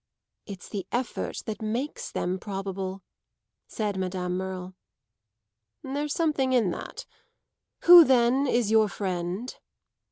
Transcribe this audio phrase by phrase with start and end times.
[0.47, 3.03] "It's the effort that makes them probable,"
[3.67, 4.73] said Madame Merle.
[5.83, 7.05] "There's something in that.
[7.83, 9.55] Who then is your friend?"